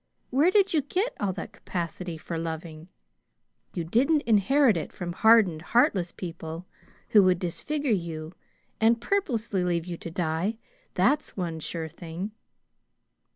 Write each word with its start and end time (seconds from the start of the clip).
Where 0.31 0.49
did 0.49 0.73
you 0.73 0.81
get 0.81 1.13
all 1.19 1.31
that 1.33 1.51
capacity 1.53 2.17
for 2.17 2.39
loving? 2.39 2.87
You 3.75 3.83
didn't 3.83 4.23
inherit 4.23 4.75
it 4.75 4.91
from 4.91 5.13
hardened, 5.13 5.61
heartless 5.61 6.11
people, 6.11 6.65
who 7.09 7.21
would 7.21 7.37
disfigure 7.37 7.91
you 7.91 8.33
and 8.79 8.99
purposely 8.99 9.63
leave 9.63 9.85
you 9.85 9.97
to 9.97 10.09
die, 10.09 10.57
that's 10.95 11.37
one 11.37 11.59
sure 11.59 11.87
thing. 11.87 12.31